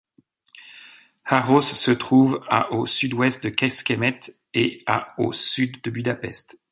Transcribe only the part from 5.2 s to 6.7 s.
au sud de Budapest.